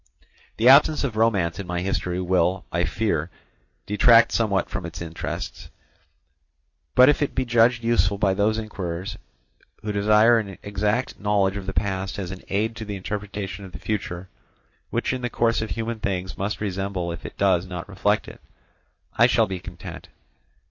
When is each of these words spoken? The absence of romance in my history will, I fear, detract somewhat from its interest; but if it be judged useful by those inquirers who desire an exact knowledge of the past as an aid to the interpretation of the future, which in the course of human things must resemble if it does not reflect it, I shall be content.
The 0.57 0.67
absence 0.67 1.03
of 1.03 1.15
romance 1.15 1.59
in 1.59 1.67
my 1.67 1.81
history 1.81 2.19
will, 2.19 2.65
I 2.71 2.85
fear, 2.85 3.29
detract 3.85 4.31
somewhat 4.31 4.67
from 4.67 4.83
its 4.83 4.99
interest; 4.99 5.69
but 6.95 7.07
if 7.07 7.21
it 7.21 7.35
be 7.35 7.45
judged 7.45 7.83
useful 7.83 8.17
by 8.17 8.33
those 8.33 8.57
inquirers 8.57 9.19
who 9.83 9.91
desire 9.91 10.39
an 10.39 10.57
exact 10.63 11.19
knowledge 11.19 11.55
of 11.55 11.67
the 11.67 11.71
past 11.73 12.17
as 12.17 12.31
an 12.31 12.41
aid 12.49 12.75
to 12.77 12.85
the 12.85 12.95
interpretation 12.95 13.63
of 13.63 13.73
the 13.73 13.77
future, 13.77 14.27
which 14.89 15.13
in 15.13 15.21
the 15.21 15.29
course 15.29 15.61
of 15.61 15.69
human 15.69 15.99
things 15.99 16.35
must 16.35 16.61
resemble 16.61 17.11
if 17.11 17.23
it 17.23 17.37
does 17.37 17.67
not 17.67 17.87
reflect 17.87 18.27
it, 18.27 18.41
I 19.19 19.27
shall 19.27 19.45
be 19.45 19.59
content. 19.59 20.07